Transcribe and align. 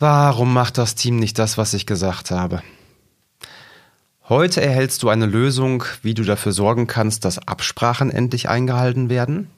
Warum 0.00 0.52
macht 0.52 0.78
das 0.78 0.94
Team 0.94 1.16
nicht 1.16 1.40
das, 1.40 1.58
was 1.58 1.74
ich 1.74 1.84
gesagt 1.84 2.30
habe? 2.30 2.62
Heute 4.28 4.62
erhältst 4.62 5.02
du 5.02 5.08
eine 5.08 5.26
Lösung, 5.26 5.82
wie 6.02 6.14
du 6.14 6.22
dafür 6.22 6.52
sorgen 6.52 6.86
kannst, 6.86 7.24
dass 7.24 7.38
Absprachen 7.38 8.10
endlich 8.10 8.48
eingehalten 8.48 9.10
werden, 9.10 9.50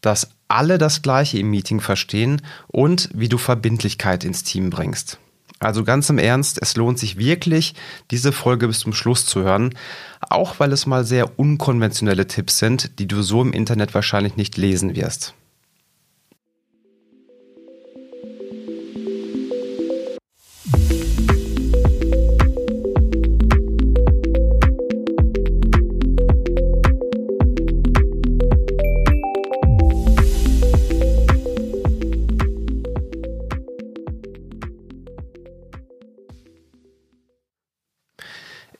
dass 0.00 0.30
alle 0.48 0.78
das 0.78 1.02
Gleiche 1.02 1.38
im 1.38 1.50
Meeting 1.50 1.80
verstehen 1.80 2.40
und 2.68 3.10
wie 3.12 3.28
du 3.28 3.36
Verbindlichkeit 3.36 4.24
ins 4.24 4.44
Team 4.44 4.70
bringst. 4.70 5.18
Also 5.58 5.84
ganz 5.84 6.08
im 6.08 6.18
Ernst, 6.18 6.58
es 6.62 6.76
lohnt 6.76 6.98
sich 6.98 7.18
wirklich, 7.18 7.74
diese 8.10 8.32
Folge 8.32 8.66
bis 8.66 8.78
zum 8.78 8.94
Schluss 8.94 9.26
zu 9.26 9.42
hören, 9.42 9.74
auch 10.20 10.58
weil 10.58 10.72
es 10.72 10.86
mal 10.86 11.04
sehr 11.04 11.38
unkonventionelle 11.38 12.26
Tipps 12.26 12.58
sind, 12.58 12.98
die 12.98 13.06
du 13.06 13.20
so 13.20 13.42
im 13.42 13.52
Internet 13.52 13.92
wahrscheinlich 13.92 14.36
nicht 14.36 14.56
lesen 14.56 14.96
wirst. 14.96 15.34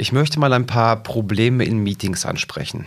Ich 0.05 0.13
möchte 0.13 0.39
mal 0.39 0.53
ein 0.53 0.67
paar 0.67 1.03
Probleme 1.03 1.65
in 1.65 1.79
Meetings 1.79 2.27
ansprechen. 2.27 2.87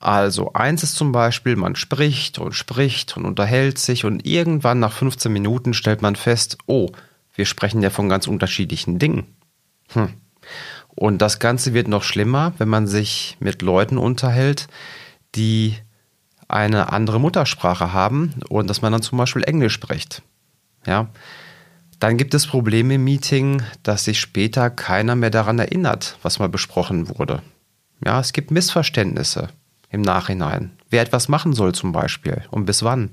Also 0.00 0.54
eins 0.54 0.82
ist 0.82 0.94
zum 0.94 1.12
Beispiel, 1.12 1.56
man 1.56 1.76
spricht 1.76 2.38
und 2.38 2.54
spricht 2.54 3.18
und 3.18 3.26
unterhält 3.26 3.76
sich 3.76 4.06
und 4.06 4.24
irgendwann 4.24 4.80
nach 4.80 4.92
15 4.92 5.30
Minuten 5.30 5.74
stellt 5.74 6.00
man 6.00 6.16
fest, 6.16 6.56
oh, 6.64 6.88
wir 7.34 7.44
sprechen 7.44 7.82
ja 7.82 7.90
von 7.90 8.08
ganz 8.08 8.28
unterschiedlichen 8.28 8.98
Dingen. 8.98 9.26
Hm. 9.92 10.14
Und 10.88 11.18
das 11.18 11.38
Ganze 11.38 11.74
wird 11.74 11.86
noch 11.86 12.02
schlimmer, 12.02 12.54
wenn 12.56 12.70
man 12.70 12.86
sich 12.86 13.36
mit 13.38 13.60
Leuten 13.60 13.98
unterhält, 13.98 14.68
die 15.34 15.76
eine 16.48 16.94
andere 16.94 17.20
Muttersprache 17.20 17.92
haben 17.92 18.36
und 18.48 18.70
dass 18.70 18.80
man 18.80 18.90
dann 18.90 19.02
zum 19.02 19.18
Beispiel 19.18 19.42
Englisch 19.42 19.74
spricht. 19.74 20.22
Ja, 20.86 21.10
dann 21.98 22.16
gibt 22.16 22.34
es 22.34 22.46
Probleme 22.46 22.94
im 22.94 23.04
Meeting, 23.04 23.62
dass 23.82 24.04
sich 24.04 24.20
später 24.20 24.70
keiner 24.70 25.16
mehr 25.16 25.30
daran 25.30 25.58
erinnert, 25.58 26.18
was 26.22 26.38
mal 26.38 26.48
besprochen 26.48 27.18
wurde. 27.18 27.42
Ja, 28.04 28.20
es 28.20 28.32
gibt 28.32 28.50
Missverständnisse 28.50 29.48
im 29.90 30.02
Nachhinein. 30.02 30.72
Wer 30.90 31.02
etwas 31.02 31.28
machen 31.28 31.54
soll 31.54 31.74
zum 31.74 31.92
Beispiel 31.92 32.42
und 32.50 32.66
bis 32.66 32.82
wann. 32.82 33.10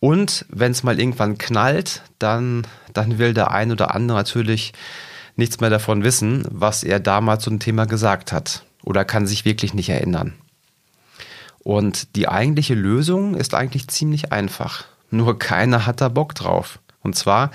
Und 0.00 0.44
wenn 0.48 0.72
es 0.72 0.82
mal 0.82 0.98
irgendwann 0.98 1.38
knallt, 1.38 2.02
dann, 2.18 2.66
dann 2.92 3.18
will 3.18 3.32
der 3.32 3.52
ein 3.52 3.72
oder 3.72 3.94
andere 3.94 4.18
natürlich 4.18 4.72
nichts 5.36 5.60
mehr 5.60 5.70
davon 5.70 6.04
wissen, 6.04 6.44
was 6.50 6.84
er 6.84 7.00
damals 7.00 7.44
zum 7.44 7.58
Thema 7.58 7.86
gesagt 7.86 8.32
hat. 8.32 8.64
Oder 8.82 9.04
kann 9.04 9.26
sich 9.26 9.44
wirklich 9.44 9.72
nicht 9.72 9.88
erinnern. 9.88 10.34
Und 11.60 12.16
die 12.16 12.28
eigentliche 12.28 12.74
Lösung 12.74 13.34
ist 13.34 13.54
eigentlich 13.54 13.88
ziemlich 13.88 14.30
einfach. 14.30 14.84
Nur 15.10 15.38
keiner 15.38 15.86
hat 15.86 16.02
da 16.02 16.10
Bock 16.10 16.34
drauf. 16.34 16.80
Und 17.04 17.14
zwar, 17.14 17.52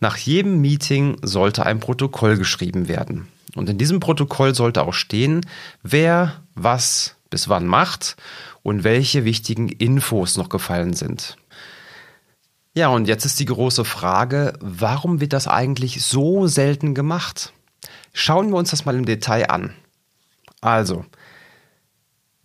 nach 0.00 0.16
jedem 0.16 0.60
Meeting 0.60 1.18
sollte 1.22 1.64
ein 1.64 1.78
Protokoll 1.78 2.36
geschrieben 2.36 2.88
werden. 2.88 3.28
Und 3.54 3.70
in 3.70 3.78
diesem 3.78 4.00
Protokoll 4.00 4.54
sollte 4.54 4.82
auch 4.82 4.92
stehen, 4.92 5.46
wer 5.82 6.42
was 6.54 7.16
bis 7.30 7.48
wann 7.48 7.66
macht 7.66 8.16
und 8.62 8.84
welche 8.84 9.24
wichtigen 9.24 9.68
Infos 9.68 10.36
noch 10.36 10.48
gefallen 10.48 10.92
sind. 10.92 11.36
Ja, 12.74 12.88
und 12.88 13.08
jetzt 13.08 13.24
ist 13.24 13.40
die 13.40 13.46
große 13.46 13.84
Frage, 13.84 14.52
warum 14.60 15.20
wird 15.20 15.32
das 15.32 15.48
eigentlich 15.48 16.04
so 16.04 16.46
selten 16.46 16.94
gemacht? 16.94 17.52
Schauen 18.12 18.50
wir 18.50 18.56
uns 18.56 18.70
das 18.70 18.84
mal 18.84 18.96
im 18.96 19.06
Detail 19.06 19.50
an. 19.50 19.72
Also, 20.60 21.06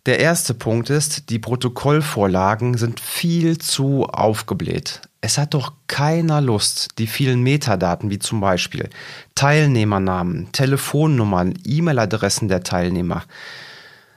der 0.06 0.20
erste 0.20 0.54
Punkt 0.54 0.90
ist, 0.90 1.28
die 1.28 1.38
Protokollvorlagen 1.38 2.78
sind 2.78 2.98
viel 2.98 3.58
zu 3.58 4.06
aufgebläht. 4.06 5.02
Es 5.24 5.38
hat 5.38 5.54
doch 5.54 5.72
keiner 5.86 6.40
Lust, 6.40 6.98
die 6.98 7.06
vielen 7.06 7.42
Metadaten 7.44 8.10
wie 8.10 8.18
zum 8.18 8.40
Beispiel 8.40 8.90
Teilnehmernamen, 9.36 10.50
Telefonnummern, 10.50 11.54
E-Mail-Adressen 11.64 12.48
der 12.48 12.64
Teilnehmer, 12.64 13.22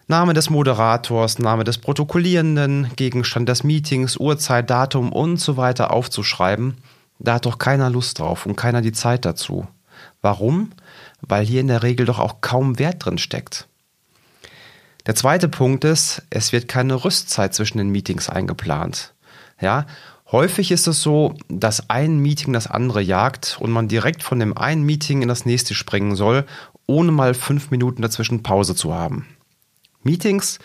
Name 0.07 0.33
des 0.33 0.49
Moderators, 0.49 1.37
Name 1.37 1.63
des 1.63 1.77
Protokollierenden, 1.77 2.89
Gegenstand 2.95 3.47
des 3.47 3.63
Meetings, 3.63 4.17
Uhrzeit, 4.17 4.71
Datum 4.71 5.13
und 5.13 5.37
so 5.37 5.57
weiter 5.57 5.91
aufzuschreiben. 5.91 6.77
Da 7.19 7.35
hat 7.35 7.45
doch 7.45 7.59
keiner 7.59 7.91
Lust 7.91 8.17
drauf 8.17 8.47
und 8.47 8.55
keiner 8.55 8.81
die 8.81 8.91
Zeit 8.91 9.25
dazu. 9.25 9.67
Warum? 10.23 10.71
Weil 11.21 11.45
hier 11.45 11.61
in 11.61 11.67
der 11.67 11.83
Regel 11.83 12.07
doch 12.07 12.17
auch 12.17 12.41
kaum 12.41 12.79
Wert 12.79 13.05
drin 13.05 13.19
steckt. 13.19 13.67
Der 15.05 15.13
zweite 15.13 15.49
Punkt 15.49 15.83
ist, 15.83 16.23
es 16.31 16.51
wird 16.51 16.67
keine 16.67 17.05
Rüstzeit 17.05 17.53
zwischen 17.53 17.77
den 17.77 17.89
Meetings 17.89 18.27
eingeplant. 18.27 19.13
Ja, 19.61 19.85
Häufig 20.31 20.71
ist 20.71 20.87
es 20.87 21.01
so, 21.01 21.35
dass 21.49 21.89
ein 21.89 22.17
Meeting 22.17 22.51
das 22.51 22.67
andere 22.67 23.01
jagt 23.01 23.57
und 23.59 23.71
man 23.71 23.87
direkt 23.87 24.23
von 24.23 24.39
dem 24.39 24.57
einen 24.57 24.83
Meeting 24.83 25.21
in 25.21 25.27
das 25.27 25.45
nächste 25.45 25.75
springen 25.75 26.15
soll, 26.15 26.45
ohne 26.87 27.11
mal 27.11 27.33
fünf 27.33 27.69
Minuten 27.69 28.01
dazwischen 28.01 28.41
Pause 28.41 28.75
zu 28.75 28.93
haben. 28.93 29.27
Meetings 30.01 30.59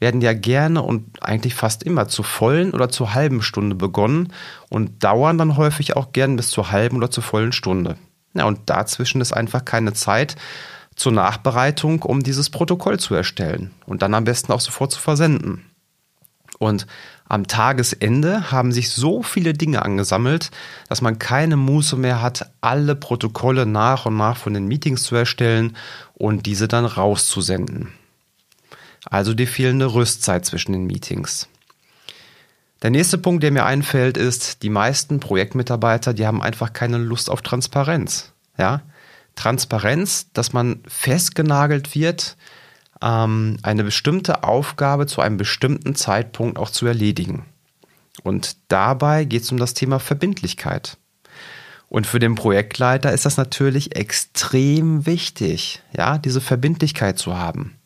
werden 0.00 0.20
ja 0.20 0.32
gerne 0.32 0.82
und 0.82 1.22
eigentlich 1.22 1.54
fast 1.54 1.84
immer 1.84 2.08
zur 2.08 2.24
vollen 2.24 2.72
oder 2.72 2.88
zur 2.88 3.14
halben 3.14 3.42
Stunde 3.42 3.76
begonnen 3.76 4.32
und 4.68 5.04
dauern 5.04 5.38
dann 5.38 5.56
häufig 5.56 5.96
auch 5.96 6.12
gern 6.12 6.36
bis 6.36 6.50
zur 6.50 6.72
halben 6.72 6.96
oder 6.96 7.10
zur 7.10 7.22
vollen 7.22 7.52
Stunde. 7.52 7.96
Ja, 8.34 8.44
und 8.44 8.58
dazwischen 8.66 9.20
ist 9.20 9.32
einfach 9.32 9.64
keine 9.64 9.92
Zeit 9.92 10.36
zur 10.96 11.12
Nachbereitung, 11.12 12.02
um 12.02 12.22
dieses 12.22 12.50
Protokoll 12.50 12.98
zu 12.98 13.14
erstellen 13.14 13.70
und 13.86 14.02
dann 14.02 14.14
am 14.14 14.24
besten 14.24 14.52
auch 14.52 14.60
sofort 14.60 14.92
zu 14.92 15.00
versenden. 15.00 15.64
Und 16.58 16.86
am 17.26 17.46
Tagesende 17.46 18.50
haben 18.50 18.70
sich 18.70 18.90
so 18.90 19.22
viele 19.22 19.54
Dinge 19.54 19.82
angesammelt, 19.82 20.50
dass 20.88 21.00
man 21.00 21.18
keine 21.18 21.56
Muße 21.56 21.96
mehr 21.96 22.20
hat, 22.20 22.50
alle 22.60 22.94
Protokolle 22.94 23.64
nach 23.64 24.06
und 24.06 24.16
nach 24.16 24.36
von 24.36 24.52
den 24.52 24.66
Meetings 24.66 25.04
zu 25.04 25.16
erstellen 25.16 25.76
und 26.14 26.46
diese 26.46 26.68
dann 26.68 26.84
rauszusenden. 26.84 27.92
Also 29.06 29.34
die 29.34 29.46
fehlende 29.46 29.94
Rüstzeit 29.94 30.44
zwischen 30.44 30.72
den 30.72 30.86
Meetings. 30.86 31.48
Der 32.82 32.90
nächste 32.90 33.16
Punkt, 33.16 33.42
der 33.42 33.50
mir 33.50 33.64
einfällt, 33.64 34.18
ist, 34.18 34.62
die 34.62 34.68
meisten 34.68 35.18
Projektmitarbeiter, 35.18 36.12
die 36.12 36.26
haben 36.26 36.42
einfach 36.42 36.74
keine 36.74 36.98
Lust 36.98 37.30
auf 37.30 37.40
Transparenz. 37.40 38.32
Ja? 38.58 38.82
Transparenz, 39.36 40.26
dass 40.34 40.52
man 40.52 40.80
festgenagelt 40.86 41.94
wird, 41.94 42.36
ähm, 43.04 43.58
eine 43.62 43.84
bestimmte 43.84 44.42
Aufgabe 44.42 45.06
zu 45.06 45.20
einem 45.20 45.36
bestimmten 45.36 45.94
Zeitpunkt 45.94 46.58
auch 46.58 46.70
zu 46.70 46.86
erledigen. 46.86 47.44
Und 48.22 48.56
dabei 48.68 49.24
geht 49.24 49.42
es 49.42 49.52
um 49.52 49.58
das 49.58 49.74
Thema 49.74 49.98
Verbindlichkeit. 49.98 50.96
Und 51.88 52.06
für 52.06 52.18
den 52.18 52.34
Projektleiter 52.34 53.12
ist 53.12 53.26
das 53.26 53.36
natürlich 53.36 53.94
extrem 53.94 55.06
wichtig, 55.06 55.82
ja, 55.96 56.18
diese 56.18 56.40
Verbindlichkeit 56.40 57.18
zu 57.18 57.36
haben. 57.36 57.76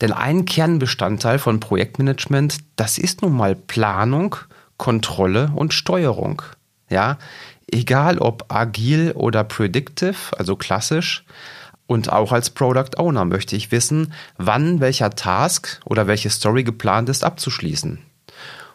Denn 0.00 0.12
ein 0.12 0.44
Kernbestandteil 0.44 1.38
von 1.38 1.58
Projektmanagement, 1.58 2.58
das 2.76 2.98
ist 2.98 3.22
nun 3.22 3.32
mal 3.32 3.56
Planung, 3.56 4.36
Kontrolle 4.76 5.50
und 5.54 5.74
Steuerung. 5.74 6.42
Ja, 6.88 7.18
egal 7.70 8.18
ob 8.18 8.52
agil 8.52 9.12
oder 9.12 9.42
predictive, 9.42 10.38
also 10.38 10.54
klassisch, 10.54 11.24
und 11.86 12.12
auch 12.12 12.32
als 12.32 12.50
Product 12.50 12.98
Owner 12.98 13.24
möchte 13.24 13.56
ich 13.56 13.70
wissen, 13.70 14.12
wann 14.38 14.80
welcher 14.80 15.10
Task 15.10 15.80
oder 15.84 16.06
welche 16.06 16.30
Story 16.30 16.64
geplant 16.64 17.08
ist 17.08 17.24
abzuschließen. 17.24 17.98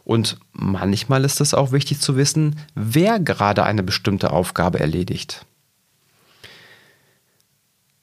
Und 0.03 0.39
manchmal 0.51 1.25
ist 1.25 1.41
es 1.41 1.53
auch 1.53 1.71
wichtig 1.71 1.99
zu 1.99 2.15
wissen, 2.15 2.55
wer 2.73 3.19
gerade 3.19 3.63
eine 3.63 3.83
bestimmte 3.83 4.31
Aufgabe 4.31 4.79
erledigt. 4.79 5.45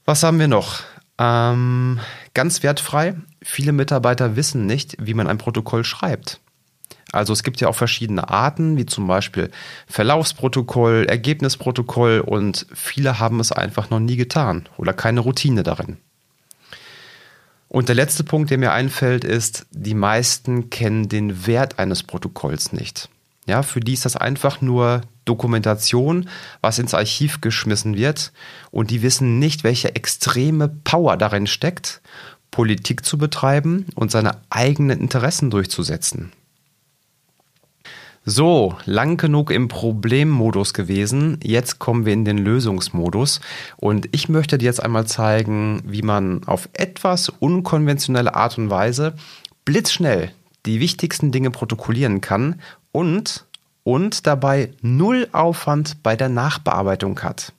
Was 0.04 0.22
haben 0.22 0.38
wir 0.38 0.48
noch? 0.48 0.80
Ähm, 1.18 2.00
ganz 2.34 2.62
wertfrei, 2.62 3.16
viele 3.42 3.72
Mitarbeiter 3.72 4.36
wissen 4.36 4.66
nicht, 4.66 4.96
wie 5.00 5.14
man 5.14 5.26
ein 5.26 5.38
Protokoll 5.38 5.84
schreibt. 5.84 6.40
Also 7.12 7.32
es 7.32 7.42
gibt 7.42 7.60
ja 7.60 7.68
auch 7.68 7.74
verschiedene 7.74 8.28
Arten, 8.28 8.76
wie 8.76 8.86
zum 8.86 9.06
Beispiel 9.06 9.50
Verlaufsprotokoll, 9.86 11.06
Ergebnisprotokoll 11.08 12.20
und 12.20 12.66
viele 12.74 13.18
haben 13.18 13.40
es 13.40 13.50
einfach 13.50 13.90
noch 13.90 14.00
nie 14.00 14.16
getan 14.16 14.68
oder 14.76 14.92
keine 14.92 15.20
Routine 15.20 15.62
darin. 15.62 15.96
Und 17.68 17.88
der 17.88 17.94
letzte 17.94 18.24
Punkt, 18.24 18.50
der 18.50 18.58
mir 18.58 18.72
einfällt, 18.72 19.24
ist, 19.24 19.66
die 19.70 19.94
meisten 19.94 20.70
kennen 20.70 21.08
den 21.08 21.46
Wert 21.46 21.78
eines 21.78 22.02
Protokolls 22.02 22.72
nicht. 22.72 23.08
Ja, 23.46 23.62
für 23.62 23.80
die 23.80 23.94
ist 23.94 24.04
das 24.04 24.16
einfach 24.16 24.60
nur 24.60 25.02
Dokumentation, 25.24 26.28
was 26.60 26.78
ins 26.78 26.94
Archiv 26.94 27.40
geschmissen 27.40 27.96
wird 27.96 28.32
und 28.70 28.90
die 28.90 29.02
wissen 29.02 29.38
nicht, 29.38 29.64
welche 29.64 29.94
extreme 29.94 30.68
Power 30.68 31.16
darin 31.16 31.46
steckt, 31.46 32.00
Politik 32.50 33.04
zu 33.04 33.18
betreiben 33.18 33.86
und 33.94 34.10
seine 34.10 34.38
eigenen 34.50 35.00
Interessen 35.00 35.50
durchzusetzen. 35.50 36.32
So, 38.30 38.76
lang 38.84 39.16
genug 39.16 39.50
im 39.50 39.68
Problemmodus 39.68 40.74
gewesen. 40.74 41.40
Jetzt 41.42 41.78
kommen 41.78 42.04
wir 42.04 42.12
in 42.12 42.26
den 42.26 42.36
Lösungsmodus. 42.36 43.40
Und 43.78 44.06
ich 44.12 44.28
möchte 44.28 44.58
dir 44.58 44.66
jetzt 44.66 44.82
einmal 44.82 45.06
zeigen, 45.06 45.80
wie 45.86 46.02
man 46.02 46.44
auf 46.44 46.68
etwas 46.74 47.30
unkonventionelle 47.30 48.34
Art 48.34 48.58
und 48.58 48.68
Weise 48.68 49.14
blitzschnell 49.64 50.30
die 50.66 50.78
wichtigsten 50.78 51.32
Dinge 51.32 51.50
protokollieren 51.50 52.20
kann 52.20 52.60
und, 52.92 53.46
und 53.82 54.26
dabei 54.26 54.74
null 54.82 55.28
Aufwand 55.32 56.02
bei 56.02 56.14
der 56.14 56.28
Nachbearbeitung 56.28 57.18
hat. 57.20 57.54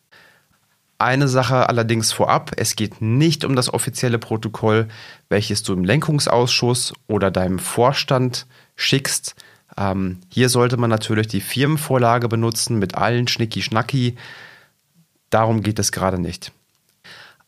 Eine 1.00 1.28
Sache 1.28 1.68
allerdings 1.68 2.12
vorab, 2.12 2.52
es 2.58 2.76
geht 2.76 3.02
nicht 3.02 3.44
um 3.44 3.56
das 3.56 3.74
offizielle 3.74 4.20
Protokoll, 4.20 4.88
welches 5.30 5.64
du 5.64 5.74
im 5.74 5.84
Lenkungsausschuss 5.84 6.94
oder 7.08 7.32
deinem 7.32 7.58
Vorstand 7.58 8.46
schickst, 8.76 9.36
ähm, 9.80 10.18
hier 10.30 10.50
sollte 10.50 10.76
man 10.76 10.90
natürlich 10.90 11.28
die 11.28 11.40
Firmenvorlage 11.40 12.28
benutzen 12.28 12.78
mit 12.80 12.96
allen 12.96 13.28
Schnicki-Schnacki. 13.28 14.18
Darum 15.30 15.64
geht 15.64 15.80
es 15.80 15.94
gerade 15.94 16.20
nicht. 16.20 16.52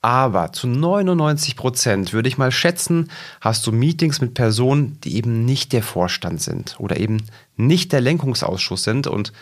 Aber 0.02 0.52
zu 0.54 0.66
99 0.66 1.56
Prozent 1.56 2.14
würde 2.14 2.30
ich 2.30 2.38
mal 2.38 2.52
schätzen, 2.52 3.12
hast 3.42 3.68
du 3.68 3.72
Meetings 3.72 4.22
mit 4.22 4.34
Personen, 4.34 4.98
die 5.02 5.16
eben 5.16 5.46
nicht 5.46 5.74
der 5.74 5.84
Vorstand 5.84 6.42
sind 6.42 6.80
oder 6.80 6.98
eben 6.98 7.18
nicht 7.58 7.92
der 7.92 8.02
Lenkungsausschuss 8.02 8.84
sind. 8.84 9.06
Und 9.08 9.34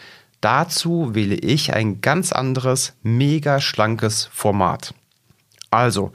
dazu 0.42 1.14
wähle 1.14 1.36
ich 1.36 1.74
ein 1.74 2.02
ganz 2.02 2.34
anderes, 2.34 2.94
mega 3.04 3.62
schlankes 3.62 4.30
Format. 4.34 4.96
Also, 5.70 6.12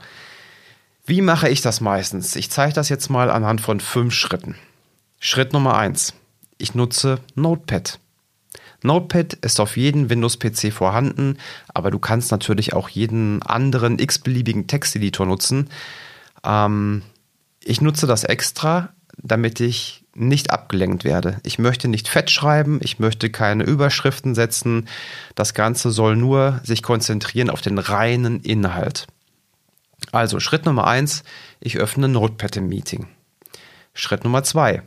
wie 1.05 1.21
mache 1.21 1.49
ich 1.49 1.61
das 1.61 1.79
meistens? 1.79 2.35
Ich 2.35 2.51
zeige 2.51 2.73
das 2.73 2.89
jetzt 2.89 3.09
mal 3.09 3.31
anhand 3.31 3.61
von 3.61 3.79
fünf 3.79 4.13
Schritten. 4.13 4.55
Schritt 5.19 5.53
Nummer 5.53 5.77
eins 5.77 6.13
ich 6.57 6.75
nutze 6.75 7.19
Notepad. 7.35 7.99
Notepad 8.83 9.33
ist 9.33 9.59
auf 9.59 9.77
jedem 9.77 10.09
Windows-PC 10.09 10.71
vorhanden, 10.71 11.37
aber 11.73 11.91
du 11.91 11.99
kannst 11.99 12.31
natürlich 12.31 12.73
auch 12.73 12.89
jeden 12.89 13.41
anderen 13.41 13.99
x-beliebigen 13.99 14.67
Texteditor 14.67 15.25
nutzen. 15.25 15.69
Ähm, 16.43 17.01
ich 17.63 17.81
nutze 17.81 18.07
das 18.07 18.23
extra, 18.23 18.89
damit 19.17 19.59
ich 19.59 20.03
nicht 20.13 20.51
abgelenkt 20.51 21.03
werde. 21.03 21.39
Ich 21.43 21.59
möchte 21.59 21.87
nicht 21.87 22.07
fett 22.07 22.29
schreiben, 22.29 22.79
ich 22.81 22.99
möchte 22.99 23.29
keine 23.29 23.63
Überschriften 23.63 24.35
setzen. 24.35 24.87
Das 25.35 25.53
Ganze 25.53 25.91
soll 25.91 26.15
nur 26.15 26.61
sich 26.63 26.83
konzentrieren 26.83 27.49
auf 27.49 27.61
den 27.61 27.77
reinen 27.77 28.41
Inhalt. 28.41 29.07
Also 30.11 30.39
Schritt 30.39 30.65
Nummer 30.65 30.87
eins: 30.87 31.23
ich 31.59 31.77
öffne 31.77 32.07
Notepad 32.07 32.55
im 32.57 32.69
Meeting. 32.69 33.07
Schritt 33.93 34.23
Nummer 34.23 34.43
zwei: 34.43 34.83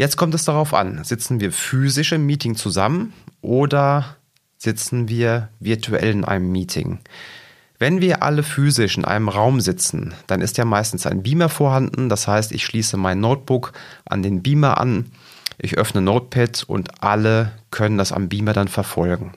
Jetzt 0.00 0.16
kommt 0.16 0.34
es 0.34 0.46
darauf 0.46 0.72
an, 0.72 1.04
sitzen 1.04 1.40
wir 1.40 1.52
physisch 1.52 2.12
im 2.12 2.24
Meeting 2.24 2.56
zusammen 2.56 3.12
oder 3.42 4.16
sitzen 4.56 5.10
wir 5.10 5.50
virtuell 5.58 6.12
in 6.12 6.24
einem 6.24 6.50
Meeting? 6.50 7.00
Wenn 7.78 8.00
wir 8.00 8.22
alle 8.22 8.42
physisch 8.42 8.96
in 8.96 9.04
einem 9.04 9.28
Raum 9.28 9.60
sitzen, 9.60 10.14
dann 10.26 10.40
ist 10.40 10.56
ja 10.56 10.64
meistens 10.64 11.04
ein 11.04 11.22
Beamer 11.22 11.50
vorhanden. 11.50 12.08
Das 12.08 12.26
heißt, 12.26 12.52
ich 12.52 12.64
schließe 12.64 12.96
mein 12.96 13.20
Notebook 13.20 13.74
an 14.06 14.22
den 14.22 14.42
Beamer 14.42 14.78
an, 14.78 15.04
ich 15.58 15.76
öffne 15.76 16.00
Notepad 16.00 16.64
und 16.66 17.02
alle 17.02 17.52
können 17.70 17.98
das 17.98 18.10
am 18.10 18.30
Beamer 18.30 18.54
dann 18.54 18.68
verfolgen. 18.68 19.34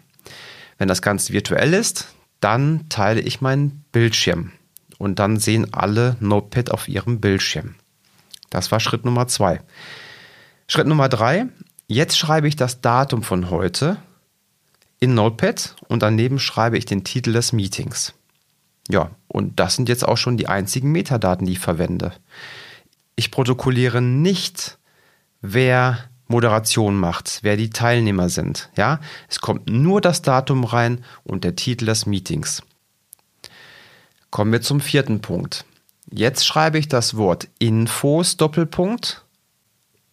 Wenn 0.78 0.88
das 0.88 1.02
Ganze 1.02 1.34
virtuell 1.34 1.74
ist, 1.74 2.16
dann 2.40 2.88
teile 2.88 3.20
ich 3.20 3.42
meinen 3.42 3.84
Bildschirm 3.92 4.54
und 4.98 5.20
dann 5.20 5.40
sehen 5.40 5.74
alle 5.74 6.16
Notepad 6.22 6.72
auf 6.72 6.88
ihrem 6.88 7.20
Bildschirm. 7.20 7.76
Das 8.50 8.72
war 8.72 8.80
Schritt 8.80 9.04
Nummer 9.04 9.28
zwei. 9.28 9.60
Schritt 10.68 10.88
Nummer 10.88 11.10
drei. 11.10 11.48
Jetzt 11.88 12.18
schreibe 12.18 12.48
ich 12.48 12.56
das 12.56 12.82
Datum 12.82 13.24
von 13.24 13.50
heute 13.50 13.98
in 15.00 15.14
Notepad 15.14 15.76
und 15.88 16.02
daneben 16.02 16.40
schreibe 16.40 16.78
ich 16.78 16.86
den 16.86 17.04
Titel 17.04 17.34
des 17.34 17.52
Meetings. 17.52 18.14
Ja, 18.90 19.12
und 19.28 19.60
das 19.60 19.76
sind 19.76 19.90
jetzt 19.90 20.08
auch 20.08 20.18
schon 20.18 20.38
die 20.38 20.48
einzigen 20.48 20.92
Metadaten, 20.92 21.46
die 21.46 21.54
ich 21.54 21.60
verwende. 21.60 22.14
Ich 23.16 23.32
protokolliere 23.32 24.02
nicht, 24.02 24.78
wer 25.42 26.00
Moderation 26.28 26.98
macht, 26.98 27.40
wer 27.42 27.58
die 27.58 27.70
Teilnehmer 27.70 28.30
sind. 28.30 28.70
Ja, 28.76 29.00
es 29.30 29.40
kommt 29.40 29.70
nur 29.70 30.02
das 30.02 30.22
Datum 30.22 30.64
rein 30.64 31.04
und 31.24 31.44
der 31.44 31.56
Titel 31.56 31.86
des 31.86 32.06
Meetings. 32.06 32.64
Kommen 34.32 34.52
wir 34.52 34.62
zum 34.62 34.80
vierten 34.80 35.22
Punkt. 35.22 35.66
Jetzt 36.10 36.46
schreibe 36.46 36.80
ich 36.80 36.88
das 36.88 37.16
Wort 37.18 37.50
Infos 37.60 38.38
Doppelpunkt 38.38 39.23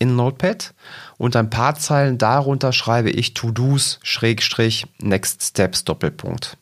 in 0.00 0.16
Notepad 0.16 0.74
und 1.18 1.36
ein 1.36 1.50
paar 1.50 1.76
Zeilen 1.76 2.18
darunter 2.18 2.72
schreibe 2.72 3.10
ich 3.10 3.34
To-Dos 3.34 4.00
Schrägstrich 4.02 4.86
Next 5.00 5.42
Steps 5.42 5.84
Doppelpunkt. 5.84 6.56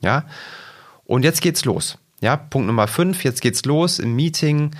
Ja, 0.00 0.24
und 1.06 1.22
jetzt 1.22 1.40
geht's 1.40 1.64
los. 1.64 1.96
Ja, 2.20 2.36
Punkt 2.36 2.66
Nummer 2.66 2.88
5, 2.88 3.24
jetzt 3.24 3.40
geht's 3.40 3.64
los 3.64 3.98
im 3.98 4.14
Meeting. 4.14 4.72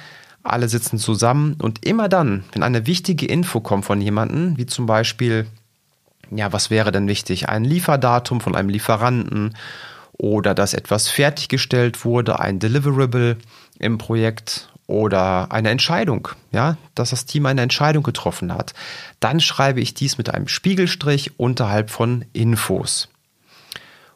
Alle 0.43 0.69
sitzen 0.69 0.99
zusammen 0.99 1.57
und 1.63 1.87
immer 1.87 2.09
dann, 2.09 2.45
wenn 2.53 2.65
eine 2.65 2.87
wichtige 2.87 3.27
Info 3.27 3.61
kommt 3.61 3.85
von 3.85 4.01
jemandem, 4.01 4.59
wie 4.59 4.67
zum 4.67 4.87
Beispiel, 4.87 5.47
ja, 6.31 6.53
was 6.53 6.71
wäre 6.71 6.91
denn 6.91 7.07
wichtig? 7.07 7.49
Ein 7.49 7.65
Lieferdatum 7.65 8.41
von 8.41 8.57
einem 8.57 8.69
Lieferanten 8.69 9.55
oder 10.13 10.55
dass 10.55 10.75
etwas 10.75 11.09
fertiggestellt 11.09 12.05
wurde, 12.05 12.41
ein 12.41 12.59
Deliverable 12.59 13.37
im 13.79 13.99
Projekt 13.99 14.72
oder 14.93 15.51
eine 15.51 15.71
Entscheidung, 15.71 16.29
ja, 16.51 16.77
dass 16.95 17.11
das 17.11 17.25
Team 17.25 17.47
eine 17.47 17.63
Entscheidung 17.63 18.03
getroffen 18.03 18.53
hat, 18.53 18.75
dann 19.21 19.41
schreibe 19.41 19.81
ich 19.81 19.95
dies 19.95 20.19
mit 20.19 20.35
einem 20.35 20.49
Spiegelstrich 20.49 21.41
unterhalb 21.41 21.91
von 21.91 22.27
Infos. 22.35 23.09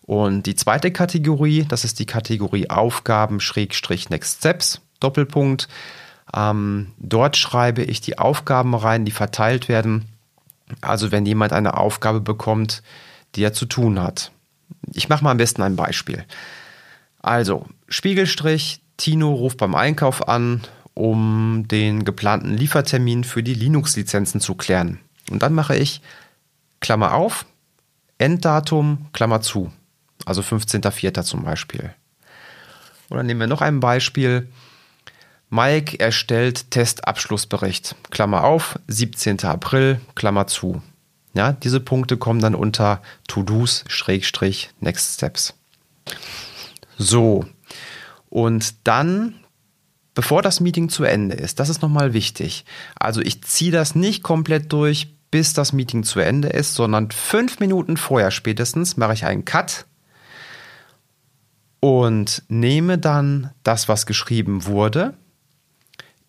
Und 0.03 0.45
die 0.45 0.55
zweite 0.55 0.93
Kategorie, 0.93 1.65
das 1.67 1.85
ist 1.85 1.99
die 1.99 2.05
Kategorie 2.05 2.69
Aufgaben 2.69 3.41
Schrägstrich 3.41 4.11
Next 4.11 4.41
Steps, 4.41 4.83
Doppelpunkt. 5.01 5.67
Ähm, 6.35 6.93
dort 6.99 7.39
schreibe 7.39 7.83
ich 7.83 8.03
die 8.03 8.19
Aufgaben 8.19 8.75
rein, 8.75 9.07
die 9.07 9.13
verteilt 9.13 9.71
werden. 9.71 10.05
Also 10.83 11.11
wenn 11.11 11.25
jemand 11.25 11.55
eine 11.55 11.79
Aufgabe 11.79 12.21
bekommt, 12.21 12.83
die 13.35 13.43
er 13.43 13.55
zu 13.55 13.65
tun 13.65 13.99
hat. 13.99 14.31
Ich 14.93 15.09
mache 15.09 15.25
mal 15.25 15.31
am 15.31 15.39
besten 15.39 15.63
ein 15.63 15.75
Beispiel. 15.75 16.25
Also 17.23 17.67
Spiegelstrich 17.89 18.83
Tino 18.97 19.33
ruft 19.33 19.59
beim 19.59 19.75
Einkauf 19.75 20.29
an, 20.29 20.63
um 20.95 21.67
den 21.69 22.05
geplanten 22.05 22.57
Liefertermin 22.57 23.25
für 23.25 23.43
die 23.43 23.55
Linux-Lizenzen 23.55 24.41
zu 24.41 24.55
klären. 24.55 25.01
Und 25.31 25.43
dann 25.43 25.55
mache 25.55 25.77
ich 25.77 26.01
Klammer 26.81 27.15
auf, 27.15 27.47
Enddatum, 28.19 29.07
Klammer 29.13 29.41
zu. 29.41 29.73
Also 30.25 30.41
15.04. 30.41 31.23
zum 31.23 31.45
Beispiel. 31.45 31.95
Oder 33.11 33.23
nehmen 33.23 33.41
wir 33.41 33.47
noch 33.47 33.61
ein 33.61 33.81
Beispiel. 33.81 34.49
Mike 35.51 36.01
erstellt 36.01 36.71
Testabschlussbericht. 36.71 37.95
Klammer 38.11 38.45
auf, 38.45 38.79
17. 38.89 39.45
April, 39.45 40.01
Klammer 40.15 40.47
zu. 40.47 40.83
Ja, 41.35 41.53
diese 41.53 41.81
Punkte 41.81 42.17
kommen 42.17 42.41
dann 42.41 42.55
unter 42.55 43.03
To-Dos, 43.29 43.85
Schrägstrich, 43.89 44.71
Next 44.81 45.15
Steps. 45.15 45.55
So, 46.99 47.45
und 48.37 48.87
dann, 48.87 49.35
bevor 50.13 50.43
das 50.43 50.61
Meeting 50.61 50.91
zu 50.91 51.05
Ende 51.05 51.35
ist, 51.35 51.59
das 51.59 51.71
ist 51.71 51.81
nochmal 51.81 52.13
wichtig. 52.13 52.67
Also 52.95 53.23
ich 53.23 53.43
ziehe 53.43 53.73
das 53.73 53.95
nicht 53.95 54.23
komplett 54.23 54.71
durch, 54.75 55.17
bis 55.31 55.55
das 55.55 55.73
Meeting 55.73 56.03
zu 56.03 56.21
Ende 56.21 56.49
ist, 56.49 56.75
sondern 56.75 57.11
fünf 57.11 57.61
Minuten 57.61 57.97
vorher 57.97 58.31
spätestens 58.31 58.99
mache 58.99 59.15
ich 59.15 59.25
einen 59.25 59.47
Cut 59.47 59.87
und 61.81 62.43
nehme 62.49 62.99
dann 62.99 63.53
das, 63.63 63.89
was 63.89 64.05
geschrieben 64.05 64.67
wurde, 64.67 65.15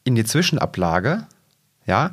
in 0.06 0.16
die 0.16 0.24
Zwischenablage, 0.24 1.28
ja, 1.88 2.12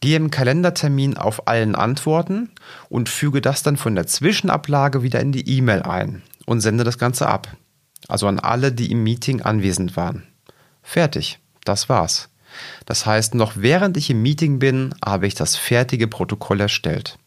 gehe 0.00 0.16
im 0.16 0.32
Kalendertermin 0.32 1.16
auf 1.16 1.46
allen 1.46 1.76
Antworten 1.76 2.50
und 2.88 3.08
füge 3.08 3.40
das 3.40 3.62
dann 3.62 3.76
von 3.76 3.94
der 3.94 4.08
Zwischenablage 4.08 5.04
wieder 5.04 5.20
in 5.20 5.30
die 5.30 5.48
E-Mail 5.48 5.82
ein 5.82 6.22
und 6.44 6.60
sende 6.60 6.82
das 6.82 6.98
Ganze 6.98 7.28
ab. 7.28 7.56
Also 8.06 8.26
an 8.26 8.38
alle, 8.38 8.72
die 8.72 8.90
im 8.90 9.02
Meeting 9.02 9.42
anwesend 9.42 9.96
waren. 9.96 10.26
Fertig. 10.82 11.38
Das 11.64 11.88
war's. 11.88 12.28
Das 12.86 13.04
heißt, 13.04 13.34
noch 13.34 13.52
während 13.56 13.96
ich 13.96 14.10
im 14.10 14.22
Meeting 14.22 14.58
bin, 14.58 14.94
habe 15.04 15.26
ich 15.26 15.34
das 15.34 15.56
fertige 15.56 16.08
Protokoll 16.08 16.60
erstellt. 16.60 17.18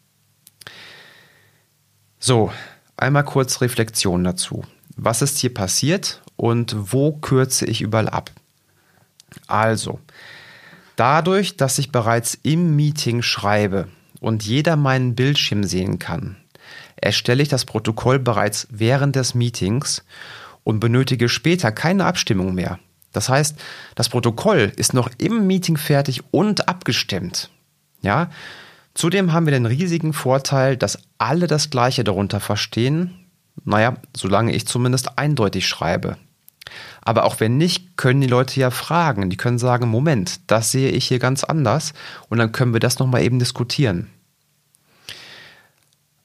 So, 2.18 2.52
einmal 2.96 3.24
kurz 3.24 3.60
Reflexion 3.60 4.24
dazu. 4.24 4.64
Was 4.96 5.22
ist 5.22 5.38
hier 5.38 5.54
passiert 5.54 6.22
und 6.36 6.74
wo 6.76 7.12
kürze 7.12 7.66
ich 7.66 7.80
überall 7.80 8.08
ab? 8.08 8.30
Also, 9.46 10.00
dadurch, 10.96 11.56
dass 11.56 11.78
ich 11.78 11.92
bereits 11.92 12.38
im 12.42 12.76
Meeting 12.76 13.22
schreibe 13.22 13.88
und 14.20 14.44
jeder 14.44 14.76
meinen 14.76 15.14
Bildschirm 15.14 15.64
sehen 15.64 15.98
kann, 15.98 16.36
erstelle 16.96 17.42
ich 17.42 17.48
das 17.48 17.64
Protokoll 17.64 18.18
bereits 18.18 18.68
während 18.70 19.16
des 19.16 19.34
Meetings 19.34 20.04
und 20.64 20.80
benötige 20.80 21.28
später 21.28 21.72
keine 21.72 22.04
Abstimmung 22.04 22.54
mehr. 22.54 22.78
Das 23.12 23.28
heißt, 23.28 23.56
das 23.94 24.08
Protokoll 24.08 24.72
ist 24.76 24.94
noch 24.94 25.10
im 25.18 25.46
Meeting 25.46 25.76
fertig 25.76 26.22
und 26.30 26.68
abgestimmt. 26.68 27.50
Ja, 28.00 28.30
Zudem 28.94 29.32
haben 29.32 29.46
wir 29.46 29.52
den 29.52 29.66
riesigen 29.66 30.12
Vorteil, 30.12 30.76
dass 30.76 30.98
alle 31.18 31.46
das 31.46 31.70
Gleiche 31.70 32.04
darunter 32.04 32.40
verstehen. 32.40 33.26
Naja, 33.64 33.94
solange 34.14 34.52
ich 34.52 34.66
zumindest 34.66 35.18
eindeutig 35.18 35.66
schreibe. 35.66 36.16
Aber 37.02 37.24
auch 37.24 37.40
wenn 37.40 37.56
nicht, 37.56 37.96
können 37.96 38.20
die 38.20 38.26
Leute 38.26 38.60
ja 38.60 38.70
fragen. 38.70 39.30
Die 39.30 39.36
können 39.36 39.58
sagen, 39.58 39.88
Moment, 39.88 40.40
das 40.46 40.70
sehe 40.70 40.90
ich 40.90 41.06
hier 41.06 41.18
ganz 41.18 41.42
anders. 41.44 41.92
Und 42.28 42.38
dann 42.38 42.52
können 42.52 42.72
wir 42.72 42.80
das 42.80 42.98
nochmal 42.98 43.22
eben 43.22 43.38
diskutieren. 43.38 44.08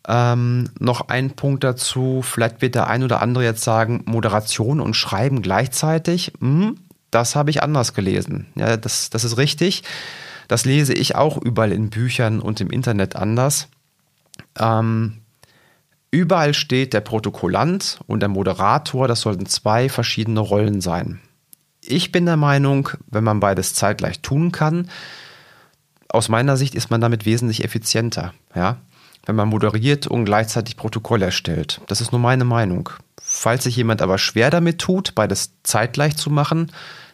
Ähm, 0.07 0.69
noch 0.79 1.09
ein 1.09 1.31
Punkt 1.31 1.65
dazu, 1.65 2.21
vielleicht 2.23 2.61
wird 2.61 2.75
der 2.75 2.87
ein 2.87 3.03
oder 3.03 3.21
andere 3.21 3.43
jetzt 3.43 3.63
sagen, 3.63 4.03
Moderation 4.05 4.79
und 4.79 4.95
Schreiben 4.95 5.41
gleichzeitig. 5.41 6.31
Hm, 6.39 6.77
das 7.11 7.35
habe 7.35 7.49
ich 7.49 7.61
anders 7.61 7.93
gelesen. 7.93 8.47
Ja, 8.55 8.77
das, 8.77 9.09
das 9.09 9.25
ist 9.25 9.37
richtig. 9.37 9.83
Das 10.47 10.63
lese 10.63 10.93
ich 10.93 11.15
auch 11.15 11.37
überall 11.37 11.73
in 11.73 11.89
Büchern 11.89 12.39
und 12.39 12.61
im 12.61 12.69
Internet 12.69 13.17
anders. 13.17 13.67
Ähm, 14.57 15.17
überall 16.09 16.53
steht 16.53 16.93
der 16.93 17.01
Protokollant 17.01 17.99
und 18.07 18.21
der 18.21 18.29
Moderator, 18.29 19.09
das 19.09 19.21
sollten 19.21 19.45
zwei 19.45 19.89
verschiedene 19.89 20.39
Rollen 20.39 20.79
sein. 20.79 21.19
Ich 21.81 22.13
bin 22.13 22.25
der 22.25 22.37
Meinung, 22.37 22.89
wenn 23.07 23.25
man 23.25 23.41
beides 23.41 23.73
zeitgleich 23.73 24.21
tun 24.21 24.53
kann, 24.53 24.89
aus 26.09 26.29
meiner 26.29 26.55
Sicht 26.55 26.75
ist 26.75 26.89
man 26.89 27.01
damit 27.01 27.25
wesentlich 27.25 27.65
effizienter, 27.65 28.33
ja, 28.55 28.77
wenn 29.27 29.35
man 29.35 29.49
moderiert 29.49 30.07
und 30.07 30.25
gleichzeitig 30.25 30.77
Protokoll 30.77 31.21
erstellt. 31.21 31.81
Das 31.87 32.01
ist 32.01 32.11
nur 32.11 32.21
meine 32.21 32.45
Meinung. 32.45 32.89
Falls 33.21 33.65
sich 33.65 33.75
jemand 33.75 34.01
aber 34.01 34.17
schwer 34.17 34.49
damit 34.49 34.79
tut, 34.79 35.13
beides 35.13 35.51
zeitgleich 35.63 36.15
zu 36.15 36.29
machen, 36.29 36.71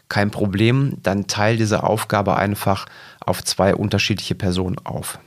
kein 0.09 0.29
Problem, 0.29 0.97
dann 1.01 1.25
teile 1.25 1.57
diese 1.57 1.83
Aufgabe 1.83 2.35
einfach 2.35 2.85
auf 3.19 3.43
zwei 3.43 3.73
unterschiedliche 3.73 4.35
Personen 4.35 4.77
auf. 4.83 5.17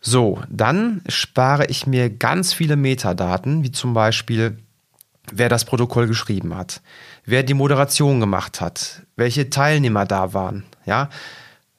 So, 0.00 0.42
dann 0.48 1.02
spare 1.08 1.66
ich 1.66 1.86
mir 1.86 2.08
ganz 2.08 2.54
viele 2.54 2.76
Metadaten, 2.76 3.62
wie 3.62 3.72
zum 3.72 3.92
Beispiel, 3.92 4.58
wer 5.30 5.50
das 5.50 5.66
Protokoll 5.66 6.06
geschrieben 6.06 6.56
hat, 6.56 6.80
wer 7.26 7.42
die 7.42 7.54
Moderation 7.54 8.20
gemacht 8.20 8.60
hat, 8.62 9.02
welche 9.16 9.50
Teilnehmer 9.50 10.06
da 10.06 10.32
waren. 10.32 10.64
Ja, 10.86 11.10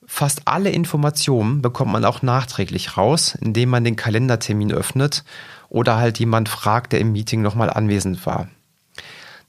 fast 0.08 0.44
alle 0.46 0.70
Informationen 0.70 1.62
bekommt 1.62 1.92
man 1.92 2.06
auch 2.06 2.22
nachträglich 2.22 2.98
raus, 2.98 3.36
indem 3.40 3.70
man 3.70 3.84
den 3.84 3.96
Kalendertermin 3.96 4.72
öffnet 4.72 5.24
oder 5.70 5.98
halt 5.98 6.20
jemand 6.20 6.50
fragt, 6.50 6.94
der 6.94 7.00
im 7.00 7.12
Meeting 7.12 7.42
nochmal 7.42 7.70
anwesend 7.70 8.26
war. 8.26 8.48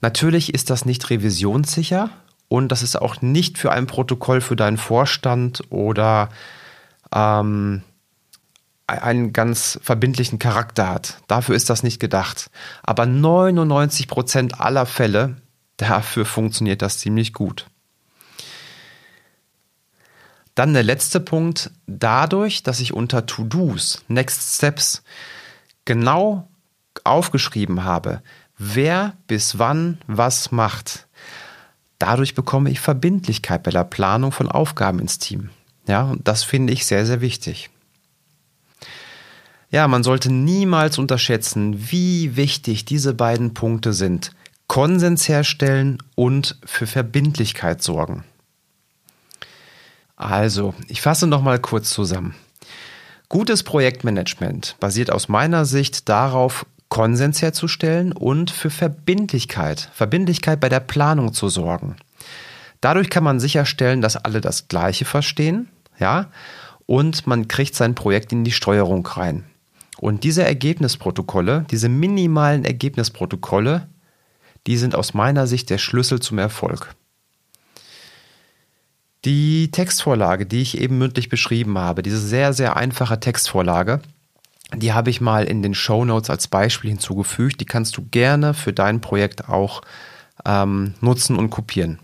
Natürlich 0.01 0.53
ist 0.53 0.69
das 0.69 0.85
nicht 0.85 1.09
revisionssicher 1.09 2.09
und 2.47 2.71
das 2.71 2.83
ist 2.83 2.95
auch 2.95 3.21
nicht 3.21 3.57
für 3.57 3.71
ein 3.71 3.87
Protokoll 3.87 4.41
für 4.41 4.55
deinen 4.55 4.77
Vorstand 4.77 5.63
oder 5.69 6.29
ähm, 7.13 7.81
einen 8.87 9.33
ganz 9.33 9.79
verbindlichen 9.83 10.39
Charakter 10.39 10.89
hat. 10.89 11.17
Dafür 11.27 11.55
ist 11.55 11.69
das 11.69 11.83
nicht 11.83 11.99
gedacht. 11.99 12.49
Aber 12.83 13.05
99 13.05 14.07
Prozent 14.07 14.61
aller 14.61 14.85
Fälle, 14.85 15.37
dafür 15.75 16.25
funktioniert 16.25 16.81
das 16.81 16.99
ziemlich 16.99 17.33
gut. 17.33 17.67
Dann 20.57 20.73
der 20.73 20.81
letzte 20.81 21.19
Punkt. 21.19 21.69
Dadurch, 21.85 22.63
dass 22.63 22.79
ich 22.79 22.91
unter 22.91 23.27
To-Dos, 23.27 24.03
Next 24.07 24.55
Steps 24.55 25.03
genau 25.85 26.49
aufgeschrieben 27.03 27.83
habe, 27.83 28.23
wer 28.57 29.13
bis 29.27 29.59
wann 29.59 29.99
was 30.07 30.51
macht, 30.51 31.05
dadurch 31.99 32.33
bekomme 32.33 32.71
ich 32.71 32.79
Verbindlichkeit 32.79 33.61
bei 33.61 33.69
der 33.69 33.83
Planung 33.83 34.31
von 34.31 34.49
Aufgaben 34.49 34.97
ins 34.97 35.19
Team. 35.19 35.51
Ja, 35.87 36.05
und 36.05 36.27
das 36.27 36.43
finde 36.43 36.73
ich 36.73 36.87
sehr, 36.87 37.05
sehr 37.05 37.21
wichtig. 37.21 37.69
Ja, 39.69 39.87
man 39.87 40.03
sollte 40.03 40.33
niemals 40.33 40.97
unterschätzen, 40.97 41.91
wie 41.91 42.35
wichtig 42.35 42.83
diese 42.83 43.13
beiden 43.13 43.53
Punkte 43.53 43.93
sind. 43.93 44.31
Konsens 44.65 45.29
herstellen 45.29 45.99
und 46.15 46.57
für 46.65 46.87
Verbindlichkeit 46.87 47.83
sorgen. 47.83 48.23
Also, 50.17 50.73
ich 50.87 51.01
fasse 51.01 51.27
noch 51.27 51.43
mal 51.43 51.59
kurz 51.59 51.91
zusammen. 51.91 52.35
Gutes 53.29 53.63
Projektmanagement 53.63 54.75
basiert 54.79 55.11
aus 55.11 55.29
meiner 55.29 55.65
Sicht 55.65 56.09
darauf, 56.09 56.65
Konsens 56.89 57.41
herzustellen 57.41 58.13
und 58.13 58.49
für 58.49 58.69
Verbindlichkeit, 58.69 59.89
Verbindlichkeit 59.93 60.59
bei 60.59 60.69
der 60.69 60.79
Planung 60.79 61.33
zu 61.33 61.49
sorgen. 61.49 61.97
Dadurch 62.81 63.09
kann 63.09 63.23
man 63.23 63.39
sicherstellen, 63.39 64.01
dass 64.01 64.15
alle 64.15 64.41
das 64.41 64.67
Gleiche 64.67 65.05
verstehen, 65.05 65.67
ja, 65.99 66.27
und 66.85 67.27
man 67.27 67.47
kriegt 67.47 67.75
sein 67.75 67.95
Projekt 67.95 68.31
in 68.31 68.43
die 68.43 68.51
Steuerung 68.51 69.05
rein. 69.05 69.43
Und 69.99 70.23
diese 70.23 70.43
Ergebnisprotokolle, 70.43 71.65
diese 71.69 71.89
minimalen 71.89 72.65
Ergebnisprotokolle, 72.65 73.87
die 74.65 74.77
sind 74.77 74.95
aus 74.95 75.13
meiner 75.13 75.47
Sicht 75.47 75.69
der 75.69 75.79
Schlüssel 75.79 76.19
zum 76.19 76.37
Erfolg. 76.37 76.95
Die 79.27 79.71
Textvorlage, 79.71 80.45
die 80.45 80.61
ich 80.61 80.77
eben 80.79 80.99
mündlich 80.99 81.27
beschrieben 81.27 81.77
habe, 81.77 82.01
diese 82.01 82.17
sehr, 82.17 82.53
sehr 82.53 82.77
einfache 82.77 83.19
Textvorlage, 83.19 83.99
die 84.73 84.93
habe 84.93 85.09
ich 85.09 85.19
mal 85.19 85.43
in 85.43 85.61
den 85.61 85.73
Show 85.73 86.05
Notes 86.05 86.29
als 86.29 86.47
Beispiel 86.47 86.91
hinzugefügt. 86.91 87.59
Die 87.59 87.65
kannst 87.65 87.97
du 87.97 88.07
gerne 88.09 88.53
für 88.53 88.71
dein 88.71 89.01
Projekt 89.01 89.49
auch 89.49 89.81
ähm, 90.45 90.93
nutzen 91.01 91.35
und 91.35 91.49
kopieren. 91.49 91.99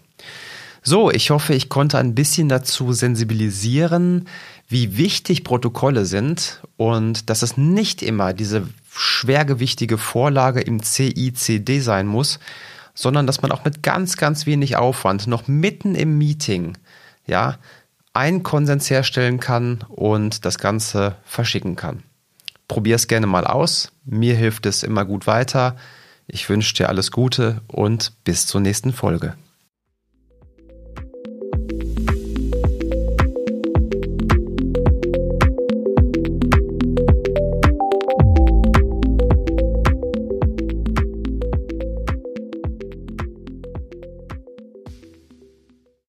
So, 0.81 1.11
ich 1.11 1.29
hoffe, 1.29 1.53
ich 1.53 1.69
konnte 1.69 1.97
ein 1.97 2.13
bisschen 2.13 2.49
dazu 2.49 2.91
sensibilisieren, 2.91 4.27
wie 4.67 4.97
wichtig 4.97 5.45
Protokolle 5.45 6.03
sind 6.05 6.61
und 6.75 7.29
dass 7.29 7.41
es 7.41 7.55
nicht 7.55 8.01
immer 8.01 8.33
diese 8.33 8.67
schwergewichtige 8.93 9.97
Vorlage 9.97 10.59
im 10.59 10.83
CICD 10.83 11.79
sein 11.79 12.05
muss, 12.05 12.39
sondern 12.93 13.27
dass 13.27 13.41
man 13.41 13.53
auch 13.53 13.63
mit 13.63 13.81
ganz, 13.81 14.17
ganz 14.17 14.45
wenig 14.45 14.75
Aufwand 14.75 15.25
noch 15.27 15.47
mitten 15.47 15.95
im 15.95 16.17
Meeting, 16.17 16.77
ja, 17.25 17.57
einen 18.13 18.43
Konsens 18.43 18.89
herstellen 18.89 19.39
kann 19.39 19.83
und 19.89 20.45
das 20.45 20.57
Ganze 20.57 21.15
verschicken 21.23 21.75
kann. 21.75 22.03
Probier 22.67 22.95
es 22.95 23.07
gerne 23.07 23.27
mal 23.27 23.45
aus. 23.45 23.91
Mir 24.05 24.35
hilft 24.35 24.65
es 24.65 24.83
immer 24.83 25.05
gut 25.05 25.27
weiter. 25.27 25.75
Ich 26.27 26.47
wünsche 26.49 26.73
dir 26.73 26.89
alles 26.89 27.11
Gute 27.11 27.61
und 27.67 28.13
bis 28.23 28.47
zur 28.47 28.61
nächsten 28.61 28.93
Folge. 28.93 29.35